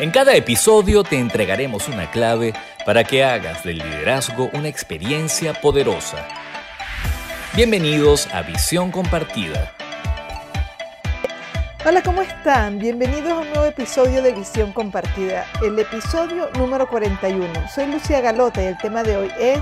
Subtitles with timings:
[0.00, 2.52] En cada episodio te entregaremos una clave
[2.84, 6.26] para que hagas del liderazgo una experiencia poderosa.
[7.54, 9.72] Bienvenidos a Visión Compartida.
[11.86, 12.80] Hola, ¿cómo están?
[12.80, 17.46] Bienvenidos a un nuevo episodio de Visión Compartida, el episodio número 41.
[17.72, 19.60] Soy Lucía Galota y el tema de hoy es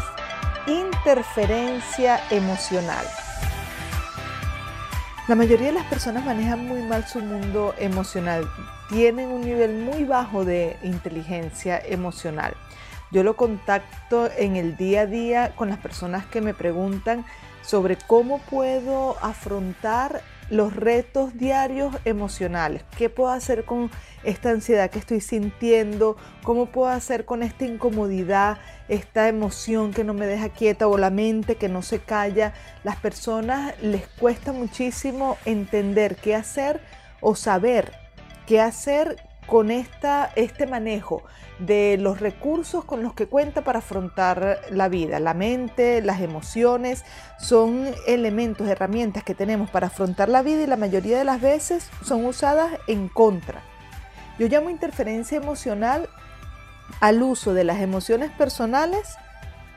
[0.67, 3.05] interferencia emocional.
[5.29, 8.49] La mayoría de las personas manejan muy mal su mundo emocional,
[8.89, 12.54] tienen un nivel muy bajo de inteligencia emocional.
[13.13, 17.25] Yo lo contacto en el día a día con las personas que me preguntan
[17.63, 20.22] sobre cómo puedo afrontar
[20.53, 22.85] los retos diarios emocionales.
[22.99, 23.91] ¿Qué puedo hacer con
[24.23, 26.19] esta ansiedad que estoy sintiendo?
[26.43, 31.09] ¿Cómo puedo hacer con esta incomodidad, esta emoción que no me deja quieta o la
[31.09, 32.53] mente que no se calla?
[32.84, 36.83] Las personas les cuesta muchísimo entender qué hacer
[37.22, 37.92] o saber
[38.47, 41.22] qué hacer con esta, este manejo
[41.58, 45.20] de los recursos con los que cuenta para afrontar la vida.
[45.20, 47.04] La mente, las emociones
[47.38, 51.88] son elementos, herramientas que tenemos para afrontar la vida y la mayoría de las veces
[52.04, 53.62] son usadas en contra.
[54.38, 56.08] Yo llamo interferencia emocional
[57.00, 59.16] al uso de las emociones personales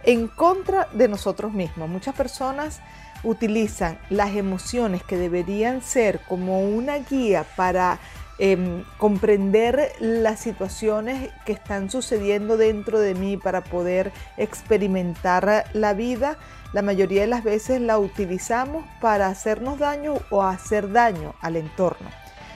[0.04, 1.90] en contra de nosotros mismos.
[1.90, 2.82] Muchas personas
[3.24, 8.00] utilizan las emociones que deberían ser como una guía para
[8.38, 16.38] Em, comprender las situaciones que están sucediendo dentro de mí para poder experimentar la vida,
[16.74, 22.10] la mayoría de las veces la utilizamos para hacernos daño o hacer daño al entorno.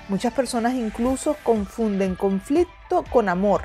[0.09, 3.61] Muchas personas incluso confunden conflicto con amor.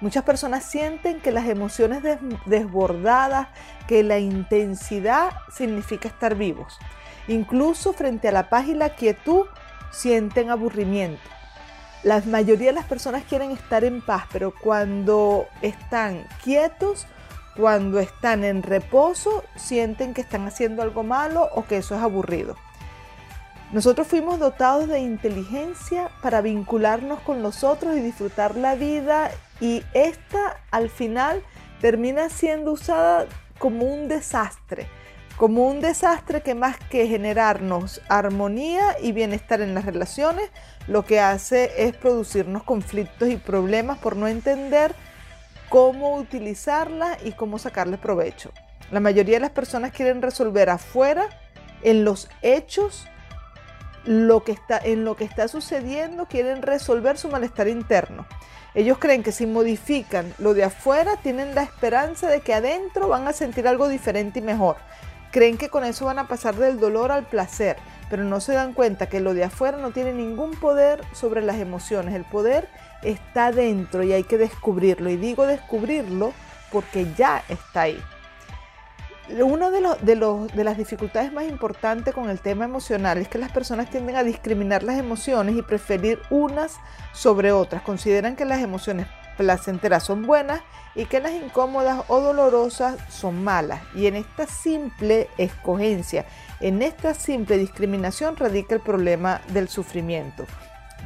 [0.00, 2.02] Muchas personas sienten que las emociones
[2.46, 3.46] desbordadas,
[3.86, 6.80] que la intensidad significa estar vivos.
[7.28, 9.46] Incluso frente a la paz y la quietud
[9.92, 11.22] sienten aburrimiento.
[12.04, 17.06] La mayoría de las personas quieren estar en paz, pero cuando están quietos,
[17.56, 22.56] cuando están en reposo, sienten que están haciendo algo malo o que eso es aburrido.
[23.72, 29.82] Nosotros fuimos dotados de inteligencia para vincularnos con los otros y disfrutar la vida y
[29.94, 31.42] esta al final
[31.80, 33.26] termina siendo usada
[33.58, 34.86] como un desastre
[35.36, 40.50] como un desastre que más que generarnos armonía y bienestar en las relaciones,
[40.86, 44.94] lo que hace es producirnos conflictos y problemas por no entender
[45.68, 48.52] cómo utilizarla y cómo sacarle provecho.
[48.90, 51.28] La mayoría de las personas quieren resolver afuera,
[51.82, 53.06] en los hechos,
[54.04, 58.26] lo que está, en lo que está sucediendo, quieren resolver su malestar interno.
[58.74, 63.28] Ellos creen que si modifican lo de afuera, tienen la esperanza de que adentro van
[63.28, 64.76] a sentir algo diferente y mejor.
[65.34, 67.76] Creen que con eso van a pasar del dolor al placer,
[68.08, 71.56] pero no se dan cuenta que lo de afuera no tiene ningún poder sobre las
[71.56, 72.14] emociones.
[72.14, 72.68] El poder
[73.02, 75.10] está dentro y hay que descubrirlo.
[75.10, 76.32] Y digo descubrirlo
[76.70, 78.00] porque ya está ahí.
[79.42, 83.50] Una de, de, de, las dificultades más importantes con el tema emocional es que las
[83.50, 86.76] personas tienden a discriminar las emociones y preferir unas
[87.12, 87.82] sobre otras.
[87.82, 90.62] Consideran que las emociones placenteras son buenas
[90.94, 93.82] y que las incómodas o dolorosas son malas.
[93.94, 96.26] Y en esta simple escogencia,
[96.60, 100.44] en esta simple discriminación radica el problema del sufrimiento.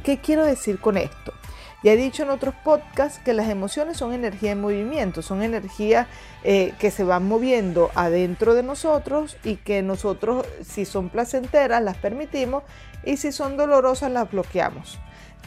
[0.03, 1.33] ¿Qué quiero decir con esto?
[1.81, 6.07] Ya he dicho en otros podcasts que las emociones son energía en movimiento, son energía
[6.43, 11.95] eh, que se van moviendo adentro de nosotros y que nosotros, si son placenteras, las
[11.95, 12.63] permitimos
[13.05, 14.99] y si son dolorosas, las bloqueamos.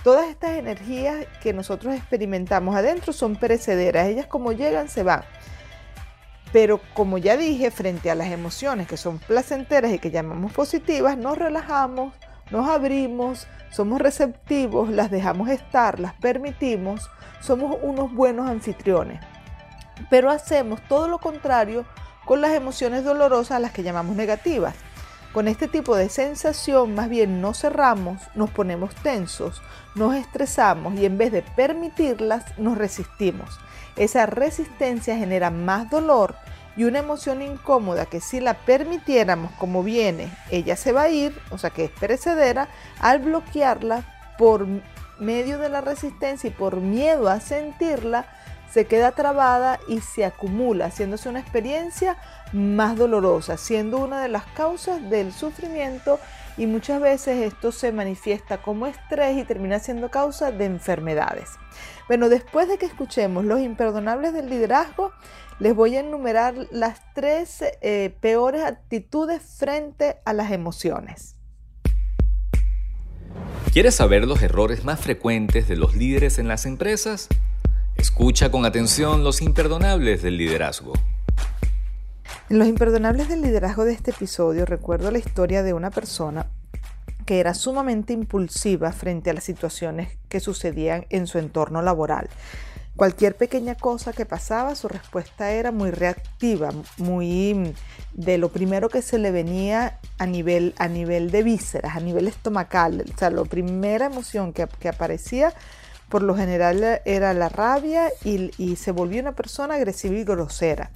[0.02, 5.22] Todas estas energías que nosotros experimentamos adentro son perecederas, ellas como llegan se van.
[6.52, 11.16] Pero como ya dije, frente a las emociones que son placenteras y que llamamos positivas,
[11.16, 12.14] nos relajamos,
[12.50, 17.08] nos abrimos, somos receptivos, las dejamos estar, las permitimos,
[17.40, 19.20] somos unos buenos anfitriones.
[20.10, 21.86] Pero hacemos todo lo contrario
[22.24, 24.74] con las emociones dolorosas las que llamamos negativas.
[25.32, 29.62] Con este tipo de sensación más bien nos cerramos, nos ponemos tensos,
[29.94, 33.58] nos estresamos y en vez de permitirlas nos resistimos.
[33.96, 36.34] Esa resistencia genera más dolor
[36.76, 41.38] y una emoción incómoda que si la permitiéramos como viene, ella se va a ir,
[41.50, 42.68] o sea que es perecedera,
[43.00, 44.04] al bloquearla
[44.36, 44.66] por
[45.18, 48.26] medio de la resistencia y por miedo a sentirla,
[48.72, 52.16] se queda trabada y se acumula, haciéndose una experiencia
[52.52, 56.18] más dolorosa, siendo una de las causas del sufrimiento
[56.56, 61.50] y muchas veces esto se manifiesta como estrés y termina siendo causa de enfermedades.
[62.08, 65.12] Bueno, después de que escuchemos los imperdonables del liderazgo,
[65.58, 71.36] les voy a enumerar las tres eh, peores actitudes frente a las emociones.
[73.72, 77.28] ¿Quieres saber los errores más frecuentes de los líderes en las empresas?
[78.12, 80.92] Escucha con atención los imperdonables del liderazgo.
[82.50, 86.44] En los imperdonables del liderazgo de este episodio recuerdo la historia de una persona
[87.24, 92.28] que era sumamente impulsiva frente a las situaciones que sucedían en su entorno laboral.
[92.96, 96.68] Cualquier pequeña cosa que pasaba, su respuesta era muy reactiva,
[96.98, 97.72] muy mm,
[98.12, 102.28] de lo primero que se le venía a nivel, a nivel de vísceras, a nivel
[102.28, 103.06] estomacal.
[103.10, 105.54] O sea, la primera emoción que, que aparecía
[106.12, 110.90] por lo general era la rabia y, se volvió una persona agresiva y grosera.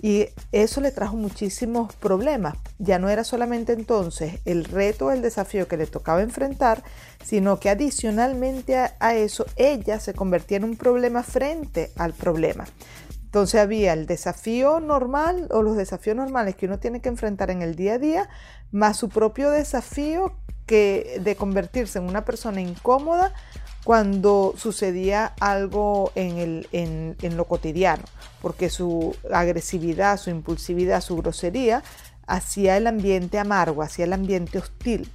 [0.00, 2.56] Y eso le trajo muchísimos problemas.
[2.78, 6.82] Ya no era solamente entonces el reto, el desafío que le tocaba enfrentar,
[7.22, 12.64] sino que adicionalmente a, eso ella se convertía en un problema frente al problema.
[13.22, 17.60] Entonces había el desafío normal o los desafíos normales que uno tiene que enfrentar en
[17.60, 18.30] el día a día,
[18.72, 20.32] más su propio desafío
[20.64, 23.34] que de convertirse en una persona incómoda
[23.84, 28.02] cuando sucedía algo en, en, lo cotidiano,
[28.40, 31.82] porque su agresividad, su impulsividad, su grosería
[32.26, 35.10] hacía el ambiente amargo, hacía el ambiente hostil.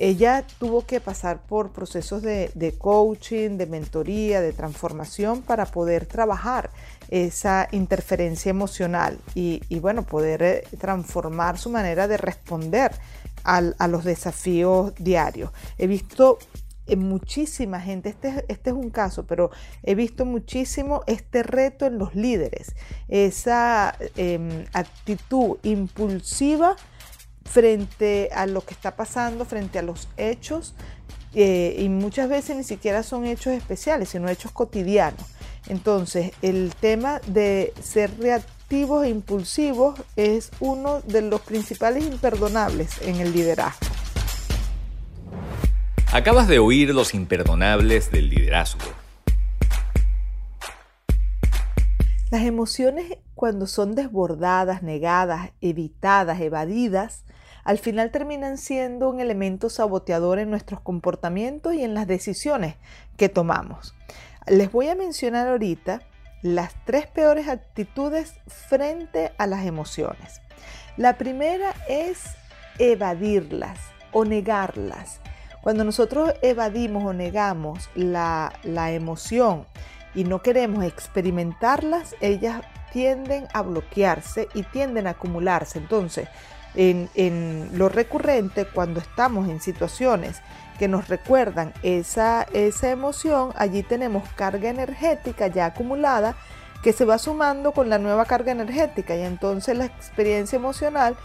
[0.00, 6.70] Ella tuvo que pasar por procesos de, coaching, de mentoría, de transformación para poder trabajar
[7.10, 12.92] esa interferencia emocional y, bueno, poder eh, transformar su manera de responder
[13.44, 15.50] a los desafíos diarios.
[15.78, 16.38] He visto
[16.96, 19.50] muchísima gente, este, este, es un caso, pero
[19.82, 22.74] he visto muchísimo este reto en los líderes,
[23.08, 26.76] esa em, actitud impulsiva
[27.44, 30.74] frente a lo que está pasando, frente a los hechos,
[31.34, 35.22] eh, y muchas veces ni siquiera son hechos especiales, sino hechos cotidianos.
[35.68, 43.16] Entonces, el tema de ser reactivos e impulsivos es uno de los principales imperdonables en
[43.16, 43.86] el liderazgo.
[46.10, 48.80] Acabas de oír los imperdonables del liderazgo.
[52.30, 57.24] Las emociones cuando son desbordadas, negadas, evitadas, evadidas,
[57.62, 62.76] al final terminan siendo un elemento saboteador en nuestros comportamientos y en las decisiones
[63.18, 63.94] que tomamos.
[64.46, 66.00] Les voy a mencionar ahorita
[66.40, 70.40] las tres peores actitudes frente a las emociones.
[70.96, 72.24] La primera es
[72.78, 73.78] evadirlas
[74.12, 75.20] o negarlas.
[75.62, 79.66] Cuando nosotros evadimos o negamos la, emoción
[80.14, 82.62] y no queremos experimentarlas, ellas
[82.92, 85.78] tienden a bloquearse y tienden a acumularse.
[85.78, 86.28] Entonces,
[86.74, 90.40] en, lo recurrente, cuando estamos en situaciones
[90.78, 96.36] que nos recuerdan esa, esa emoción, allí tenemos carga energética ya acumulada
[96.82, 101.16] que se va sumando con la nueva carga energética y entonces la experiencia emocional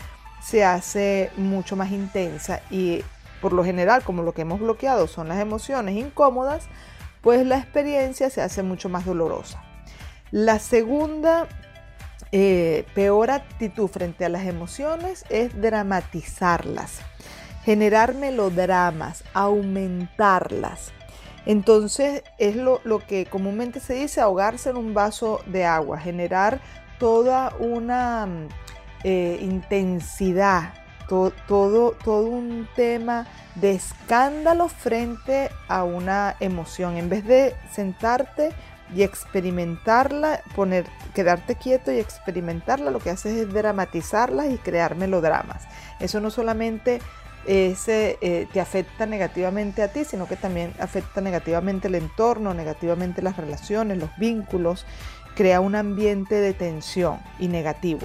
[0.42, 3.04] se hace mucho más intensa y
[3.44, 6.70] por lo general, como lo que hemos bloqueado son las emociones incómodas,
[7.20, 9.62] pues la experiencia se hace mucho más dolorosa.
[10.32, 11.50] La segunda
[12.32, 17.02] eh, peor actitud frente a las emociones es dramatizarlas,
[17.66, 20.94] generar melodramas, aumentarlas.
[21.46, 26.62] Entonces es lo, que comúnmente se dice ahogarse en un vaso de agua, generar
[26.98, 28.26] toda una
[29.04, 30.76] eh, intensidad,
[31.08, 36.98] todo, todo un tema de escándalo frente a una emoción.
[36.98, 38.52] En vez de sentarte
[38.96, 45.64] y experimentarla, poner, quedarte quieto y experimentarla, lo que haces es dramatizarla y crear melodramas.
[46.00, 47.02] Eso no solamente
[47.46, 53.38] eh, te afecta negativamente a ti, sino que también afecta negativamente el entorno, negativamente las
[53.38, 54.86] relaciones, los vínculos,
[55.36, 58.02] crea un ambiente de tensión y negativo.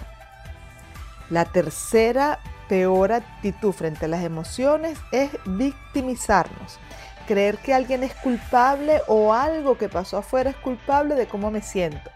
[1.30, 6.78] La tercera peor actitud frente a las emociones es victimizarnos.
[7.26, 11.62] Creer que alguien es culpable o algo que pasó afuera es culpable de cómo me
[11.62, 12.10] siento.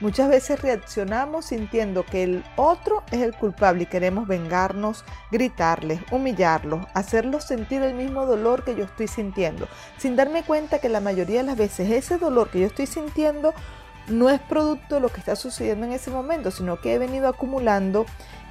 [0.00, 6.84] Muchas veces reaccionamos sintiendo que el otro es el culpable y queremos vengarnos, gritarles, humillarlos,
[6.94, 11.38] hacerlos sentir el mismo dolor que yo estoy sintiendo, sin darme cuenta que la mayoría
[11.38, 13.54] de las veces ese dolor que yo estoy sintiendo
[14.08, 17.28] no es producto de lo que está sucediendo en ese momento, sino que he venido
[17.28, 18.04] acumulando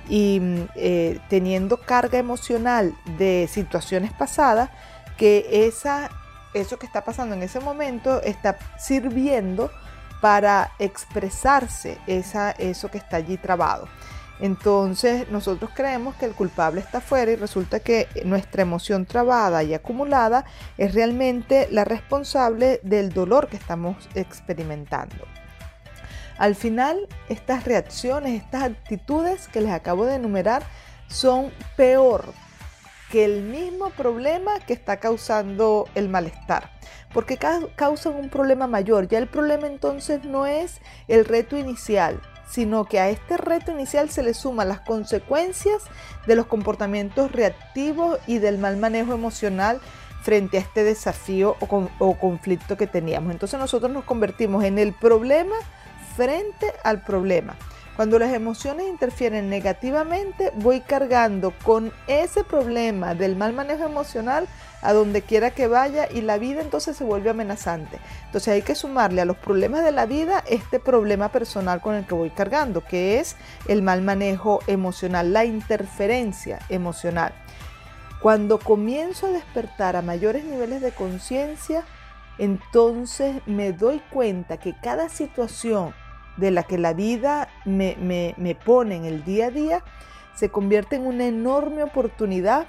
[0.10, 0.42] y
[0.76, 4.70] eh, teniendo carga emocional de situaciones pasadas,
[5.18, 6.10] que esa,
[6.54, 9.72] eso que está pasando en ese momento está sirviendo
[10.22, 13.88] para expresarse esa, eso que está allí trabado.
[14.40, 19.74] Entonces nosotros creemos que el culpable está afuera y resulta que nuestra emoción trabada y
[19.74, 20.46] acumulada
[20.78, 25.26] es realmente la responsable del dolor que estamos experimentando.
[26.38, 30.64] Al final, estas reacciones, estas actitudes que les acabo de enumerar
[31.08, 32.34] son peor
[33.14, 36.72] que el mismo problema que está causando el malestar.
[37.14, 39.08] Porque causan un problema mayor.
[39.08, 44.10] Ya el problema entonces no es el reto inicial, sino que a este reto inicial
[44.10, 45.84] se le suman las consecuencias
[46.26, 49.80] de los comportamientos reactivos y del mal manejo emocional
[50.24, 53.32] frente a este desafío o, o, conflicto que teníamos.
[53.32, 55.56] Entonces nosotros nos convertimos en el problema
[56.16, 57.56] frente al problema.
[57.96, 64.48] Cuando las emociones interfieren negativamente, voy cargando con ese problema del mal manejo emocional
[64.82, 68.00] a donde quiera que vaya y la vida entonces se vuelve amenazante.
[68.26, 72.08] Entonces hay que sumarle a los problemas de la vida este problema personal con el
[72.08, 73.36] que voy cargando, que es
[73.68, 77.32] el mal manejo emocional, la interferencia emocional.
[78.24, 81.84] Cuando comienzo a despertar a mayores niveles de conciencia,
[82.40, 85.94] entonces me doy cuenta que cada situación
[86.38, 87.96] de la que la vida me,
[88.38, 89.84] me, pone en el día a día,
[90.36, 92.68] se convierte en una enorme oportunidad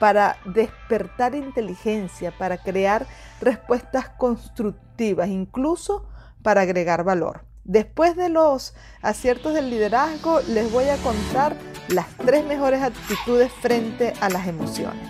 [0.00, 3.06] para despertar inteligencia, para crear
[3.40, 6.08] respuestas constructivas, incluso
[6.42, 7.44] para agregar valor.
[7.64, 11.56] Después de los aciertos del liderazgo, les voy a contar
[11.88, 15.08] las tres mejores actitudes frente a las emociones.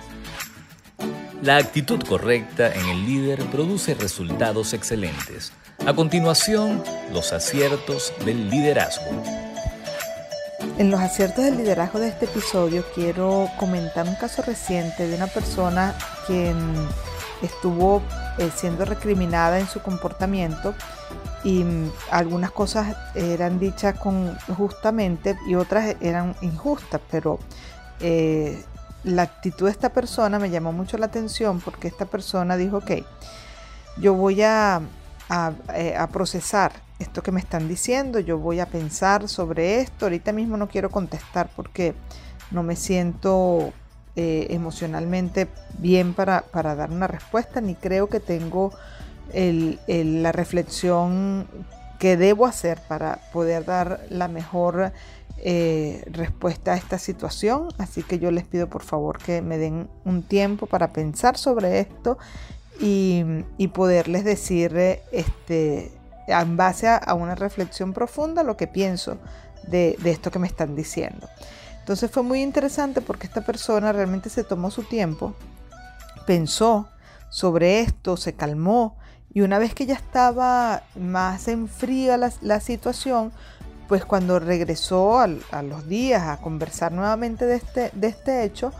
[1.42, 5.52] La actitud correcta en el líder produce resultados excelentes.
[5.86, 9.04] A continuación, los aciertos del liderazgo.
[10.78, 15.26] En los aciertos del liderazgo de este episodio quiero comentar un caso reciente de una
[15.26, 15.94] persona
[16.26, 16.54] que
[17.42, 18.00] estuvo
[18.38, 20.74] eh, siendo recriminada en su comportamiento
[21.44, 27.38] y mm, algunas cosas eran dichas con justamente y otras eran injustas, pero
[28.00, 28.64] eh,
[29.02, 32.90] la actitud de esta persona me llamó mucho la atención porque esta persona dijo, ok,
[33.98, 34.80] yo voy a,
[35.74, 40.32] eh, a, procesar esto que me están diciendo, yo voy a pensar sobre esto, ahorita
[40.32, 41.94] mismo no quiero contestar porque
[42.50, 43.72] no me siento
[44.16, 48.72] eh, emocionalmente bien para, para, dar una respuesta, ni creo que tengo
[49.32, 51.48] la reflexión
[51.98, 54.92] que debo hacer para poder dar la mejor
[55.38, 57.68] eh, respuesta a esta situación.
[57.78, 61.80] Así que yo les pido por favor que me den un tiempo para pensar sobre
[61.80, 62.18] esto
[62.80, 65.92] y, poderles decir este,
[66.26, 69.18] en base a, una reflexión profunda lo que pienso
[69.66, 71.28] de, esto que me están diciendo.
[71.80, 75.34] Entonces fue muy interesante porque esta persona realmente se tomó su tiempo,
[76.26, 76.88] pensó
[77.28, 78.96] sobre esto, se calmó
[79.32, 83.32] y una vez que ya estaba más en fría la, la situación,
[83.88, 88.72] pues cuando regresó a los días a conversar nuevamente de este, de este hecho,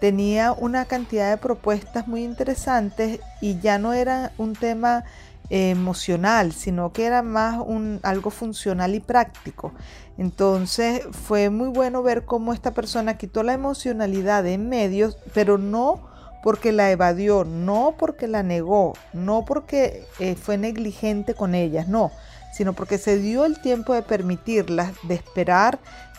[0.00, 5.04] tenía una cantidad de propuestas muy interesantes y ya no era un tema
[5.50, 9.72] emocional, sino que era más un, algo funcional y práctico.
[10.18, 16.06] Entonces fue muy bueno ver cómo esta persona quitó la emocionalidad en medios, pero no
[16.42, 22.12] porque la evadió, no porque la negó, no porque eh, fue negligente con ellas, no,
[22.52, 25.78] sino porque se dio el tiempo de permitirlas, de esperar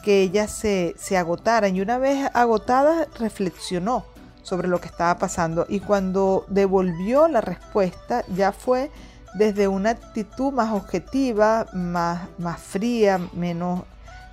[0.10, 4.06] que ellas se, se agotaran y una vez agotadas reflexionó
[4.42, 8.89] sobre lo que estaba pasando y cuando devolvió la respuesta ya fue
[9.36, 13.84] desde una actitud más objetiva, más, más fría, menos,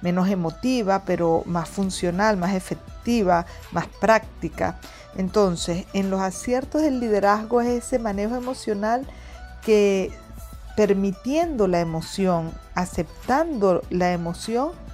[0.01, 4.79] menos emotiva, pero más funcional, más efectiva, más práctica.
[5.15, 9.07] Entonces, en los aciertos del liderazgo es ese manejo emocional
[9.61, 10.11] que
[10.75, 14.86] permitiendo la emoción, aceptando la emoción,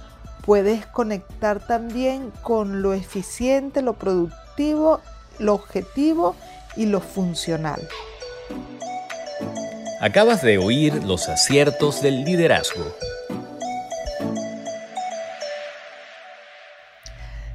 [0.45, 5.01] puedes conectar también con lo eficiente, lo productivo,
[5.39, 6.35] lo objetivo
[6.75, 7.87] y lo funcional.
[10.01, 12.83] Acabas de oír los aciertos del liderazgo.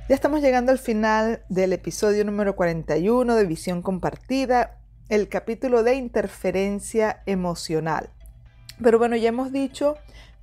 [0.08, 4.78] Ya estamos llegando al final del episodio número 41 de Visión Compartida,
[5.10, 8.08] el capítulo de interferencia emocional.
[8.82, 9.96] Pero bueno, ya hemos dicho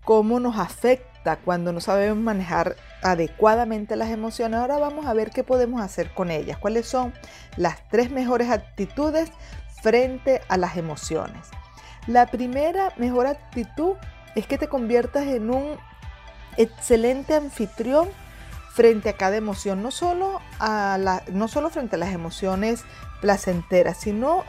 [0.03, 4.59] cómo nos afecta cuando no sabemos manejar adecuadamente las emociones.
[4.59, 6.57] Ahora vamos a ver qué podemos hacer con ellas.
[6.57, 7.13] ¿Cuáles son
[7.57, 9.31] las tres mejores actitudes
[9.81, 11.47] frente a las emociones?
[12.05, 13.93] La primera mejor actitud
[14.35, 15.77] es que te conviertas en un
[16.57, 18.07] excelente anfitrión
[18.73, 22.83] frente a cada emoción, no solo, a no solo frente a las emociones
[23.21, 24.43] placenteras, sino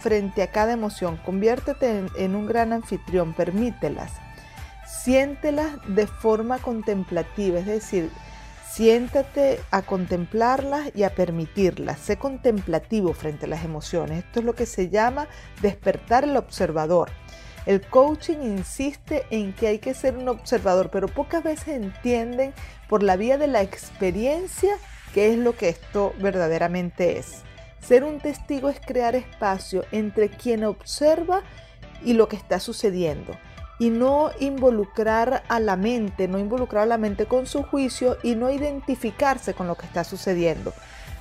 [0.00, 1.16] frente a cada emoción.
[1.18, 4.12] Conviértete en, un gran anfitrión, permítelas.
[5.04, 8.10] Siéntelas de forma contemplativa, es decir,
[8.70, 12.00] siéntate a contemplarlas y a permitirlas.
[12.00, 14.24] Sé contemplativo frente a las emociones.
[14.24, 15.26] Esto es lo que se llama
[15.62, 17.08] despertar el observador.
[17.64, 22.52] El coaching insiste en que hay que ser un observador, pero pocas veces entienden
[22.86, 24.74] por la vía de la experiencia
[25.14, 27.42] qué es lo que esto verdaderamente es.
[27.80, 31.42] Ser un testigo es crear espacio entre quien observa
[32.04, 33.34] y lo que está sucediendo
[33.80, 38.34] y no involucrar a la mente, no involucrar a la mente con su juicio y
[38.34, 40.74] no identificarse con lo que está sucediendo.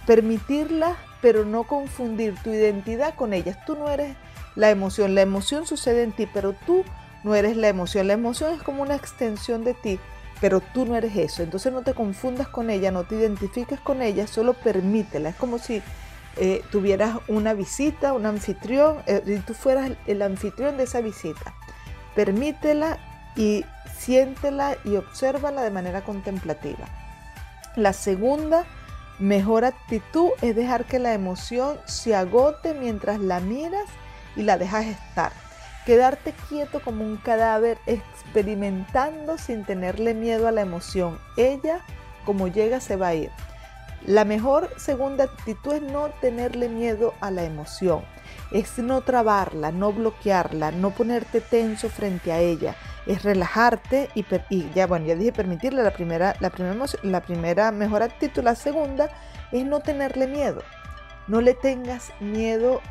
[0.05, 3.57] Permitirla, pero no confundir tu identidad con ellas.
[3.65, 4.17] Tú no eres
[4.57, 6.83] la emoción, la emoción sucede en ti, pero tú
[7.23, 8.07] no eres la emoción.
[8.07, 9.97] La emoción es como una extensión de ti,
[10.41, 11.43] pero tú no eres eso.
[11.43, 15.29] Entonces no te confundas con ella, no te identifiques con ella, solo permítela.
[15.29, 15.81] Es como si
[16.35, 21.53] eh, tuvieras una visita, un anfitrión, eh, y tú fueras el anfitrión de esa visita.
[22.19, 22.97] Permítela
[23.37, 23.63] y
[23.97, 26.85] siéntela y obsérvala de manera contemplativa.
[27.77, 28.65] La segunda
[29.19, 33.85] mejor actitud es dejar que la emoción se agote mientras la miras
[34.35, 35.31] y la dejas estar.
[35.85, 41.17] Quedarte quieto como un cadáver experimentando sin tenerle miedo a la emoción.
[41.37, 41.85] Ella,
[42.25, 43.31] como llega, se va a ir.
[44.05, 48.03] La mejor segunda actitud es no tenerle miedo a la emoción
[48.51, 52.75] es no trabarla, no bloquearla, no ponerte tenso frente a ella,
[53.05, 54.25] es relajarte y,
[54.73, 59.09] ya bueno, ya dije permitirle la primera, la primera, la primera mejor actitud, la segunda
[59.51, 60.63] es no tenerle miedo.
[61.27, 62.81] No le tengas miedo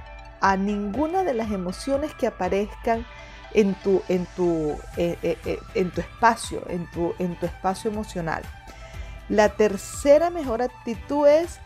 [0.41, 3.05] a ninguna de las emociones que aparezcan
[3.53, 7.91] en tu, en tu, eh, eh, eh, en tu espacio, en tu, en tu espacio
[7.91, 8.43] emocional.
[9.29, 11.59] La tercera mejor actitud es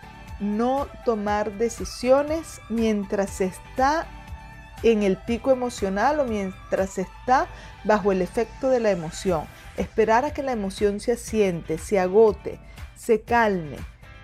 [0.42, 4.06] no tomar decisiones mientras se está
[4.82, 7.46] en el pico emocional o mientras se está
[7.84, 9.44] bajo el efecto de la emoción.
[9.76, 12.58] Esperar a que la emoción se asiente, se agote,
[12.96, 13.76] se calme.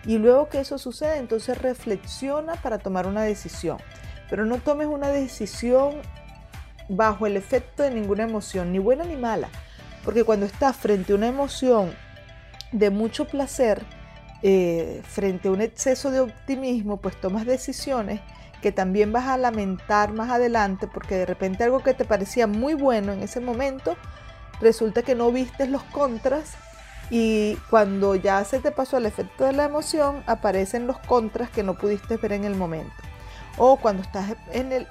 [0.05, 3.79] Y luego que eso suceda, entonces reflexiona para tomar una decisión.
[4.29, 6.01] Pero no tomes una decisión
[6.89, 9.49] bajo el efecto de ninguna emoción, ni buena ni mala.
[10.05, 11.95] Porque cuando estás frente a una emoción
[12.73, 13.85] de mucho placer,
[14.43, 18.21] eh, frente a un exceso de optimismo, pues tomas decisiones
[18.63, 22.75] que también vas a lamentar más adelante porque de repente algo que te parecía muy
[22.75, 23.97] bueno en ese momento,
[24.61, 26.55] resulta que no viste los contras
[27.11, 31.63] y cuando ya se te pasó el efecto de la emoción, aparecen los contras que
[31.63, 32.93] no pudiste ver en el momento.
[33.57, 34.37] O cuando estás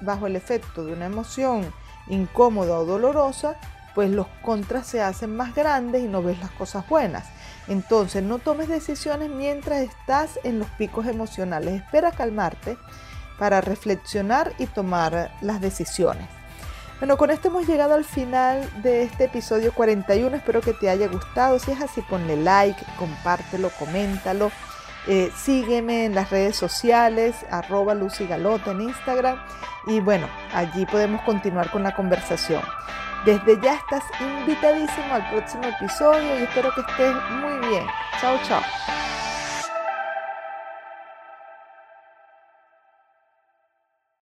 [0.01, 1.71] bajo el efecto de una emoción
[2.07, 3.55] incómoda o dolorosa,
[3.93, 7.25] pues los contras se hacen más grandes y no ves las cosas buenas.
[7.67, 11.81] Entonces, no tomes decisiones mientras estás en los picos emocionales.
[11.81, 12.77] Espera calmarte
[13.37, 16.27] para reflexionar y tomar las decisiones.
[16.99, 20.35] Bueno, con esto hemos llegado al final de este episodio 41.
[20.35, 21.59] Espero que te haya gustado.
[21.59, 24.51] Si es así, ponle like, compártelo, coméntalo.
[25.05, 29.37] Eh, sígueme en las redes sociales, arroba Lucy Galota en Instagram.
[29.85, 32.61] Y bueno, allí podemos continuar con la conversación.
[33.25, 37.85] Desde ya estás invitadísimo al próximo episodio y espero que estés muy bien.
[38.21, 38.61] Chao, chao.